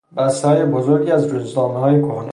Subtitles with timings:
[0.17, 2.29] بستههای بزرگی از روزنامههای کهنه